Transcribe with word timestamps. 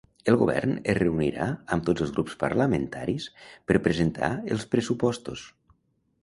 El 0.31 0.35
govern 0.41 0.71
es 0.93 0.95
reunirà 0.97 1.45
amb 1.75 1.85
tots 1.89 2.05
els 2.05 2.13
grups 2.15 2.37
parlamentaris 2.45 3.29
per 3.71 3.79
presentar 3.89 4.31
els 4.57 4.67
pressupostos. 4.73 5.47